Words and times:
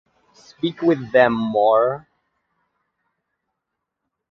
Speak 0.33 0.81
with 0.81 1.11
them 1.11 1.31
more. 1.35 2.07